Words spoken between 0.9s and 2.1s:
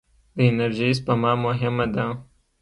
سپما مهمه ده.